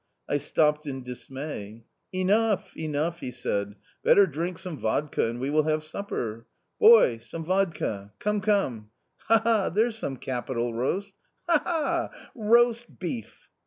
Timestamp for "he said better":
3.19-4.25